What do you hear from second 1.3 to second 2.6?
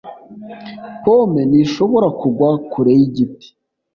ntishobora kugwa